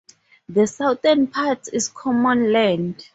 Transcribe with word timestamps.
The 0.49 0.65
southern 0.65 1.27
part 1.27 1.67
is 1.71 1.87
common 1.89 2.51
land. 2.51 3.05